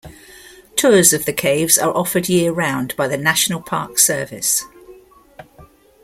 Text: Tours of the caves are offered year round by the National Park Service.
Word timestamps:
Tours 0.75 1.13
of 1.13 1.25
the 1.25 1.31
caves 1.31 1.77
are 1.77 1.95
offered 1.95 2.27
year 2.27 2.51
round 2.51 2.95
by 2.95 3.07
the 3.07 3.19
National 3.19 3.61
Park 3.61 3.99
Service. 3.99 4.65